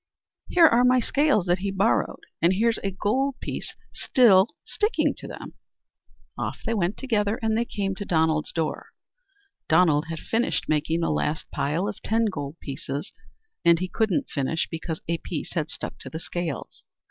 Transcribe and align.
"Here 0.47 0.65
are 0.65 0.83
my 0.83 0.99
scales 0.99 1.45
that 1.45 1.59
he 1.59 1.69
borrowed, 1.69 2.21
and 2.41 2.53
here's 2.53 2.79
a 2.79 2.89
gold 2.89 3.35
piece 3.39 3.75
still 3.93 4.47
sticking 4.65 5.13
to 5.19 5.27
them." 5.27 5.53
Off 6.35 6.63
they 6.65 6.73
went 6.73 6.97
together, 6.97 7.37
and 7.43 7.55
they 7.55 7.65
came 7.65 7.93
to 7.97 8.03
Donald's 8.05 8.51
door. 8.51 8.87
Donald 9.69 10.05
had 10.07 10.17
finished 10.19 10.67
making 10.67 11.01
the 11.01 11.11
last 11.11 11.45
pile 11.51 11.87
of 11.87 12.01
ten 12.01 12.25
gold 12.25 12.57
pieces. 12.59 13.13
And 13.63 13.77
he 13.77 13.87
couldn't 13.87 14.31
finish 14.31 14.67
because 14.71 15.01
a 15.07 15.19
piece 15.19 15.53
had 15.53 15.69
stuck 15.69 15.99
to 15.99 16.09
the 16.09 16.19
scales. 16.19 16.87